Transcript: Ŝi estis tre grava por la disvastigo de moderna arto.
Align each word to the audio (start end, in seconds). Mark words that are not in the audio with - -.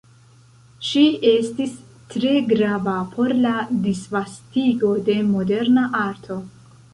Ŝi 0.85 1.01
estis 1.31 1.75
tre 2.13 2.31
grava 2.53 2.95
por 3.11 3.35
la 3.43 3.53
disvastigo 3.85 4.91
de 5.11 5.19
moderna 5.29 5.87
arto. 6.03 6.41